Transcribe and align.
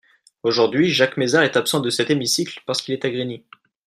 Aujourd’hui, 0.41 0.89
Jacques 0.89 1.17
Mézard 1.17 1.43
est 1.43 1.57
absent 1.57 1.79
de 1.79 1.91
cet 1.91 2.09
hémicycle 2.09 2.59
parce 2.65 2.81
qu’il 2.81 2.95
est 2.95 3.05
à 3.05 3.11
Grigny. 3.11 3.45